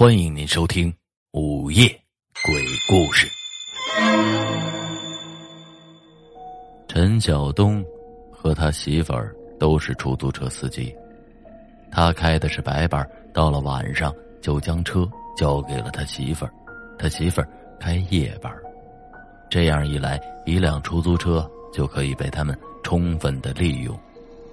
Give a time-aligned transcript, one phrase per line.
[0.00, 0.90] 欢迎您收听
[1.32, 1.86] 午夜
[2.46, 3.28] 鬼故事。
[6.88, 7.84] 陈晓东
[8.32, 10.96] 和他媳妇儿都是出租车司机，
[11.92, 14.10] 他开的是白班，到了晚上
[14.40, 16.54] 就将车交给了他媳妇儿，
[16.98, 17.48] 他媳妇儿
[17.78, 18.50] 开夜班，
[19.50, 23.94] 这样一来，一辆出租车就可以被他们充分的利用，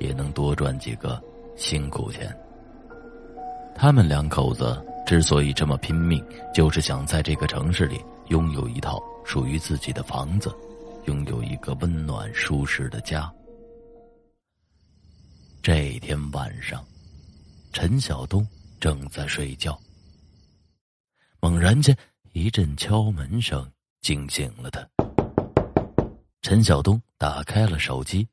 [0.00, 1.22] 也能多赚几个
[1.54, 2.36] 辛苦钱。
[3.76, 4.84] 他们两口子。
[5.06, 6.20] 之所以这么拼命，
[6.52, 10.52] 就是想在这个城市里拥有一套属于自己的房子，
[11.04, 13.32] 拥有一个温暖舒适的家。
[15.62, 16.84] 这天晚上，
[17.72, 18.44] 陈晓东
[18.80, 19.78] 正在睡觉，
[21.38, 21.96] 猛然间
[22.32, 23.64] 一阵敲门声
[24.00, 24.84] 惊醒了他。
[26.42, 28.28] 陈晓东打开了手机，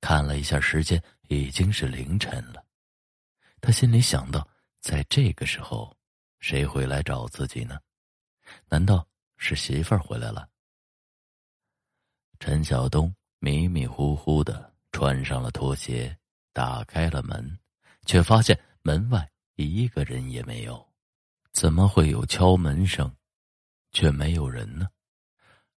[0.00, 2.60] 看了一下时间，已经是凌晨了。
[3.60, 4.44] 他心里想到。
[4.82, 5.96] 在这个时候，
[6.40, 7.78] 谁会来找自己呢？
[8.68, 10.48] 难道是媳妇儿回来了？
[12.40, 16.18] 陈晓东迷迷糊糊的穿上了拖鞋，
[16.52, 17.56] 打开了门，
[18.06, 20.84] 却发现门外一个人也没有。
[21.52, 23.14] 怎么会有敲门声，
[23.92, 24.88] 却没有人呢？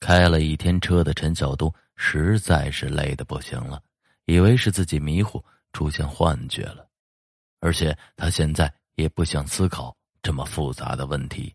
[0.00, 3.80] 开了一天车的陈晓东实在是累得不行了，
[4.24, 6.90] 以为是自己迷糊出现幻觉了，
[7.60, 8.74] 而且他现在。
[8.98, 11.54] 也不想思考这么复杂的问题，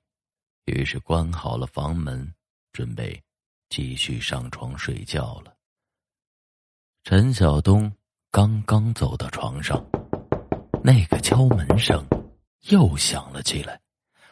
[0.63, 2.33] 于是关好了房门，
[2.71, 3.21] 准备
[3.67, 5.53] 继续上床睡觉了。
[7.03, 7.93] 陈晓东
[8.31, 9.85] 刚刚走到床上，
[10.81, 12.07] 那个敲门声
[12.69, 13.77] 又响了起来，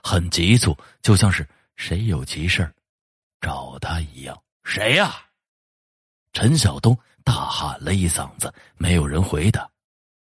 [0.01, 1.45] 很急促，就像是
[1.75, 2.73] 谁有急事
[3.41, 4.41] 找他一样。
[4.63, 5.13] 谁呀？
[6.31, 9.69] 陈晓东大喊了一嗓子，没有人回答。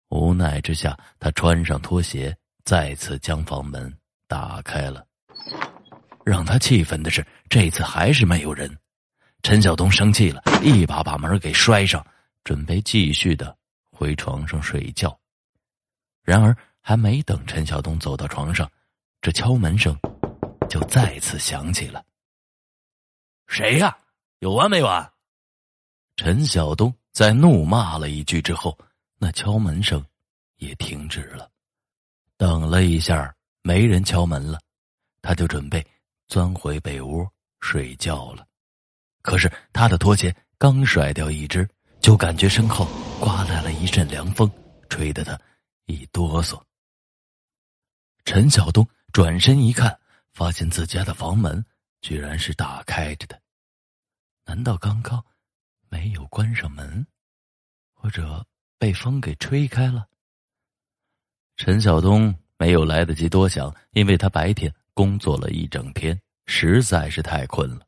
[0.09, 2.37] 无奈之下，他穿上拖鞋。
[2.63, 3.91] 再次将房门
[4.27, 5.05] 打开了，
[6.25, 8.75] 让他气愤的是，这次还是没有人。
[9.43, 12.05] 陈晓东生气了，一把把门给摔上，
[12.43, 13.57] 准备继续的
[13.91, 15.19] 回床上睡觉。
[16.23, 18.71] 然而，还没等陈晓东走到床上，
[19.21, 19.97] 这敲门声
[20.69, 22.05] 就再次响起了。
[23.47, 23.97] 谁呀？
[24.39, 25.11] 有完没完？
[26.15, 28.77] 陈晓东在怒骂了一句之后，
[29.17, 30.05] 那敲门声
[30.57, 31.50] 也停止了。
[32.41, 33.31] 等了一下，
[33.61, 34.59] 没人敲门了，
[35.21, 35.85] 他就准备
[36.27, 38.47] 钻回被窝睡觉了。
[39.21, 41.69] 可是他的拖鞋刚甩掉一只，
[41.99, 42.87] 就感觉身后
[43.19, 44.51] 刮来了一阵凉风，
[44.89, 45.39] 吹得他
[45.85, 46.59] 一哆嗦。
[48.25, 49.95] 陈晓东转身一看，
[50.33, 51.63] 发现自家的房门
[52.01, 53.39] 居然是打开着的。
[54.45, 55.23] 难道刚刚
[55.89, 57.05] 没有关上门，
[57.93, 58.43] 或者
[58.79, 60.07] 被风给吹开了？
[61.63, 67.81] 陈晓东没有来得及多想，因为他白天工作了一整天，实在是太困了，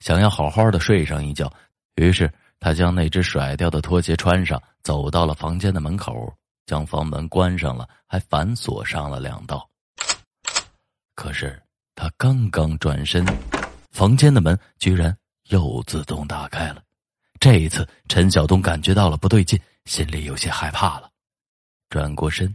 [0.00, 1.50] 想要好好的睡上一觉。
[1.94, 2.30] 于是
[2.60, 6.30] 他将那只甩掉的拖鞋穿上，走到了房间的门口，
[6.66, 9.66] 将房门关上了，还反锁上了两道。
[11.14, 11.58] 可是
[11.94, 13.24] 他刚刚转身，
[13.90, 15.16] 房间的门居然
[15.48, 16.82] 又自动打开了。
[17.40, 21.10] 这一次，陈晓东感觉到了不对劲，心里有些害怕了，
[21.88, 22.54] 转过身。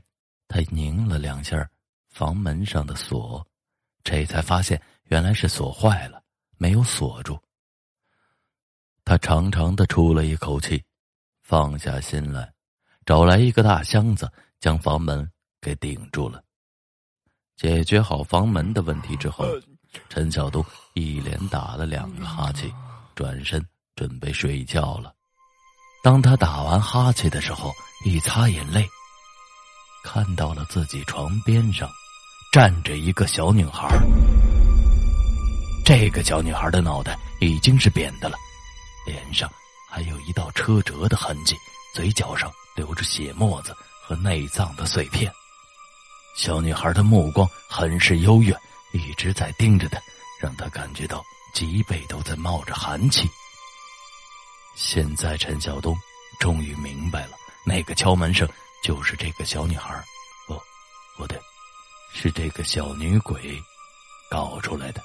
[0.54, 1.68] 他拧了两下
[2.10, 3.44] 房门上的锁，
[4.04, 6.22] 这才发现原来是锁坏了，
[6.58, 7.40] 没有锁住。
[9.04, 10.84] 他长长的出了一口气，
[11.42, 12.54] 放下心来，
[13.04, 15.28] 找来一个大箱子，将房门
[15.60, 16.44] 给顶住了。
[17.58, 19.44] 解决好房门的问题之后，
[20.08, 22.72] 陈晓东一连打了两个哈欠，
[23.16, 23.66] 转身
[23.96, 25.16] 准备睡觉了。
[26.04, 27.74] 当他打完哈欠的时候，
[28.06, 28.88] 一擦眼泪。
[30.04, 31.90] 看到了自己床边上
[32.52, 33.88] 站着一个小女孩，
[35.84, 38.38] 这个小女孩的脑袋已经是扁的了，
[39.08, 39.50] 脸上
[39.90, 41.56] 还有一道车辙的痕迹，
[41.96, 43.76] 嘴角上流着血沫子
[44.06, 45.32] 和内脏的碎片。
[46.36, 48.56] 小女孩的目光很是幽怨，
[48.92, 50.00] 一直在盯着他，
[50.40, 51.24] 让他感觉到
[51.56, 53.28] 脊背都在冒着寒气。
[54.76, 55.98] 现在陈晓东
[56.40, 57.32] 终于明白了，
[57.66, 58.48] 那个敲门声。
[58.84, 59.96] 就是这个小女孩，
[60.46, 60.62] 不，
[61.18, 61.40] 不对，
[62.14, 63.58] 是这个小女鬼
[64.30, 65.02] 搞出来的。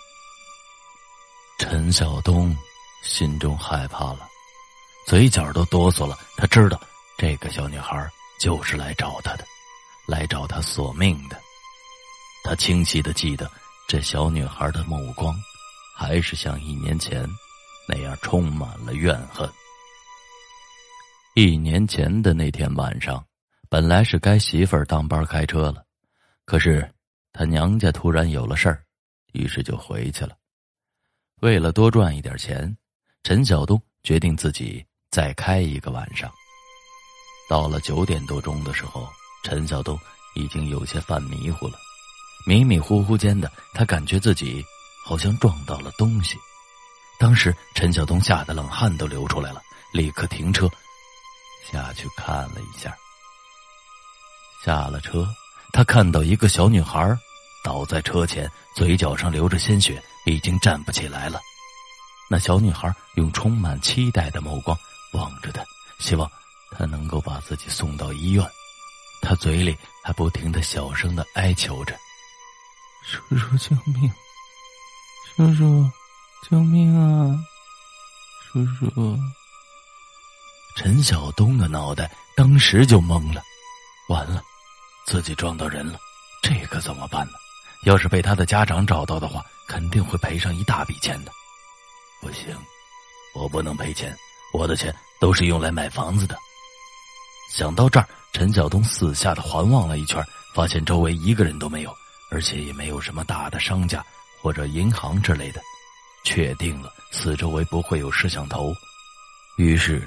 [1.61, 2.57] 陈晓东
[3.05, 4.29] 心中害怕了，
[5.07, 6.19] 嘴角都哆嗦了。
[6.37, 6.81] 他知道
[7.17, 8.11] 这个小女孩
[8.41, 9.47] 就是来找他的，
[10.09, 11.41] 来找他索命的。
[12.43, 13.49] 他清晰的记得，
[13.87, 15.33] 这小女孩的目光
[15.97, 17.29] 还是像一年前
[17.89, 19.49] 那样充满了怨恨。
[21.35, 23.25] 一年前的那天晚上。
[23.71, 25.85] 本来是该媳妇儿当班开车了，
[26.47, 26.91] 可是
[27.35, 28.83] 他娘家突然有了事儿，
[29.33, 30.35] 于是就回去了。
[31.43, 32.75] 为了多赚一点钱，
[33.23, 36.33] 陈晓东决定自己再开一个晚上。
[37.49, 39.07] 到了九点多钟的时候，
[39.43, 39.99] 陈晓东
[40.35, 41.75] 已经有些犯迷糊了。
[42.47, 44.65] 迷迷糊糊间的，他感觉自己
[45.05, 46.39] 好像撞到了东西。
[47.19, 49.61] 当时陈晓东吓得冷汗都流出来了，
[49.93, 50.71] 立刻停车
[51.71, 52.97] 下去看了一下。
[54.65, 55.29] 下了车，
[55.73, 57.17] 他看到一个小女孩
[57.65, 61.41] 倒在车前，嘴角上流着鲜血，已经站不起来了。
[62.31, 64.77] 那小女孩用充满期待的目光
[65.13, 65.63] 望着他，
[65.99, 66.31] 希望
[66.71, 68.47] 他能够把自己送到医院。
[69.23, 71.97] 他嘴里还不停的小声的哀求着
[73.05, 74.13] ：“叔叔救命！
[75.37, 75.91] 叔叔
[76.49, 77.39] 救命啊！
[78.53, 79.19] 叔叔！”
[80.77, 83.43] 陈晓东的脑袋当时就懵了，
[84.09, 84.43] 完了。
[85.07, 85.99] 自己撞到人了，
[86.43, 87.33] 这可怎么办呢？
[87.85, 91.33] 要是被他的家长找到的话，肯定会赔上一大笔钱的。
[92.21, 92.55] 不行，
[93.35, 94.15] 我不能赔钱，
[94.53, 96.37] 我的钱都是用来买房子的。
[97.55, 100.23] 想到这儿，陈晓东四下的环望了一圈，
[100.55, 101.95] 发现周围一个人都没有，
[102.31, 104.05] 而且也没有什么大的商家
[104.43, 105.61] 或者银行之类的，
[106.25, 108.75] 确定了四周围不会有摄像头。
[109.57, 110.07] 于是，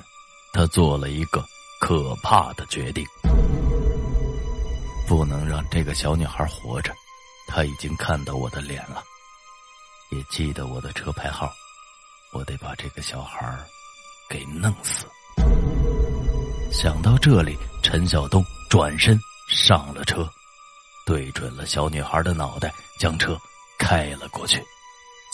[0.54, 1.44] 他做了一个
[1.80, 3.04] 可怕的决定。
[5.11, 6.95] 不能让这个小女孩活着，
[7.45, 9.03] 她已经看到我的脸了，
[10.09, 11.51] 也记得我的车牌号，
[12.31, 13.59] 我得把这个小孩
[14.29, 15.05] 给弄死。
[16.71, 19.19] 想到这里，陈晓东转身
[19.49, 20.25] 上了车，
[21.05, 23.37] 对准了小女孩的脑袋，将车
[23.77, 24.63] 开了过去。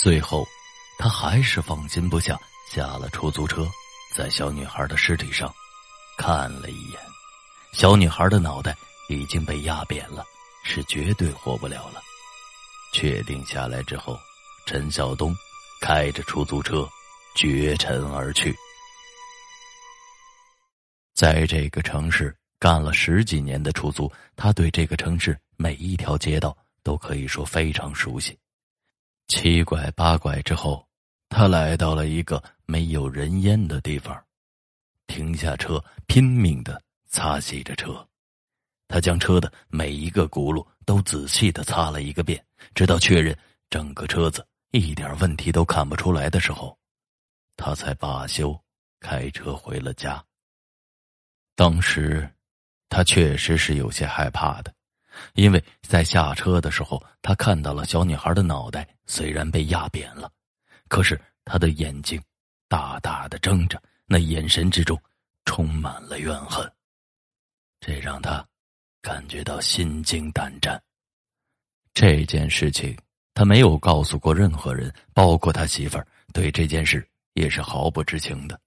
[0.02, 0.44] 最后，
[0.98, 2.36] 他还是放心不下，
[2.74, 3.64] 下了出租车，
[4.16, 5.54] 在小女孩的尸体上
[6.18, 7.00] 看了一眼，
[7.74, 8.76] 小女孩的脑袋。
[9.10, 10.26] 已经被压扁了，
[10.64, 12.02] 是绝对活不了了。
[12.94, 14.18] 确定下来之后，
[14.66, 15.36] 陈晓东
[15.82, 16.88] 开着出租车
[17.36, 18.56] 绝尘而去。
[21.14, 28.38] 在这个城市干了十几年的出租，他对这个城市每一条街道都可以说非常熟悉。
[29.28, 30.88] 七拐八拐之后，
[31.30, 34.24] 他来到了一个没有人烟的地方，
[35.08, 38.08] 停下车，拼命的擦洗着车。
[38.88, 42.44] 他将车的每一个轱辘都仔细的擦了一个遍，
[42.74, 43.38] 直到确认
[43.70, 46.78] 整个车子一点问题都看不出来的时候，
[47.56, 48.58] 他才罢休，
[49.00, 50.24] 开车回了家。
[51.56, 52.30] 当时，
[52.88, 54.74] 他确实是有些害怕的，
[55.34, 60.32] 因为在下车的时候，他看到了小女孩的脑袋虽然被压扁了，
[60.88, 62.22] 可是她的眼睛
[62.68, 64.98] 大大的睁着，那眼神之中
[65.46, 66.72] 充满了怨恨，
[67.80, 68.48] 这让他。
[69.08, 70.78] 感觉到心惊胆战。
[71.94, 72.94] 这件事情
[73.34, 78.60] 他没有告诉过任何人，包括他媳妇儿，对这件事也是毫不知情的。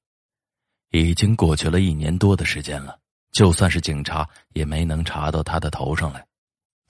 [0.92, 2.98] 已经过去了一年多的时间了，
[3.32, 6.26] 就算是警察也没能查到他的头上来。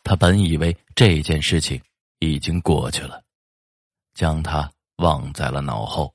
[0.05, 1.83] 他本以为这件事情
[2.21, 3.21] 已经过去了，
[4.15, 6.15] 将他忘在了脑后。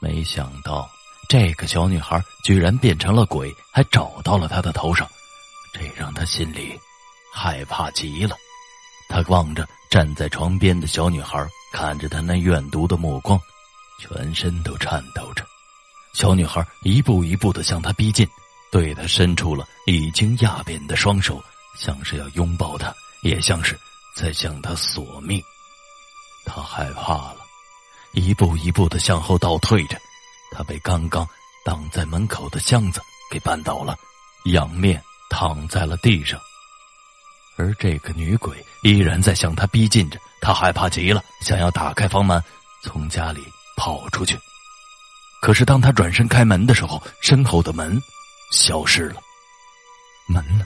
[0.00, 0.88] 没想到
[1.28, 5.06] 这个小女孩居然变成了鬼，还找到了他的头上。
[5.72, 6.78] 这让他心里
[7.32, 8.36] 害怕极了。
[9.08, 13.40] 他望着站在床边的小女孩，看着她那怨毒的目光，
[14.00, 15.46] 全身都颤抖着。
[16.12, 18.28] 小女孩一步一步的向他逼近，
[18.70, 21.42] 对他伸出了已经压扁的双手，
[21.78, 23.78] 像是要拥抱他，也像是
[24.14, 25.42] 在向他索命。
[26.44, 27.38] 他害怕了，
[28.12, 29.98] 一步一步的向后倒退着。
[30.50, 31.26] 他被刚刚
[31.64, 33.00] 挡在门口的箱子
[33.30, 33.96] 给绊倒了，
[34.46, 35.02] 仰面。
[35.28, 36.40] 躺在了地上，
[37.56, 40.18] 而这个女鬼依然在向他逼近着。
[40.40, 42.42] 他害怕极了，想要打开房门，
[42.82, 43.42] 从家里
[43.76, 44.38] 跑出去。
[45.42, 48.00] 可是当他转身开门的时候，身后的门
[48.52, 49.20] 消失了。
[50.28, 50.64] 门呢？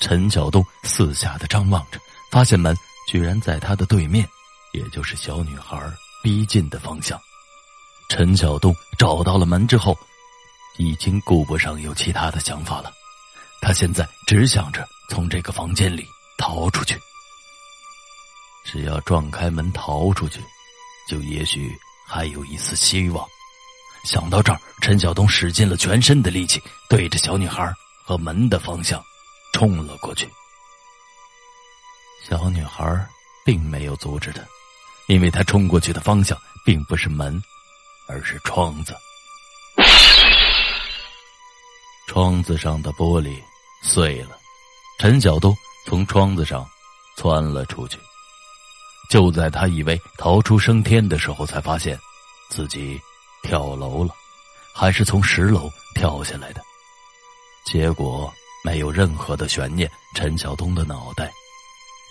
[0.00, 1.98] 陈晓东四下的张望着，
[2.30, 2.76] 发现门
[3.08, 4.28] 居然在他的对面，
[4.72, 5.80] 也就是小女孩
[6.22, 7.18] 逼近的方向。
[8.10, 9.96] 陈晓东找到了门之后，
[10.76, 12.92] 已经顾不上有其他的想法了。
[13.64, 16.06] 他现在只想着从这个房间里
[16.36, 17.00] 逃出去。
[18.62, 20.38] 只要撞开门逃出去，
[21.08, 21.74] 就也许
[22.06, 23.26] 还有一丝希望。
[24.04, 27.72] 想到这儿，陈晓东使尽了全身的力气，对着小女孩
[28.04, 29.02] 和门的方向
[29.54, 30.28] 冲了过去。
[32.22, 32.84] 小女孩
[33.46, 34.42] 并没有阻止他，
[35.06, 37.42] 因为他冲过去的方向并不是门，
[38.08, 38.94] 而是窗子。
[42.06, 43.42] 窗子上的玻璃。
[43.84, 44.38] 碎了，
[44.98, 45.54] 陈晓东
[45.86, 46.66] 从窗子上
[47.18, 47.98] 窜了出去。
[49.10, 52.00] 就在他以为逃出升天的时候，才发现
[52.48, 52.98] 自己
[53.42, 54.14] 跳楼了，
[54.74, 56.62] 还是从十楼跳下来的。
[57.66, 58.32] 结果
[58.64, 61.30] 没有任何的悬念，陈晓东的脑袋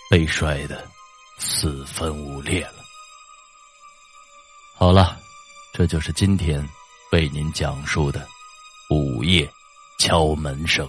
[0.08, 0.88] 被摔得
[1.38, 2.84] 四分五裂了。
[4.76, 5.18] 好了，
[5.72, 6.66] 这就是今天
[7.10, 8.26] 为您讲述的
[8.90, 9.50] 午夜
[9.98, 10.88] 敲门声。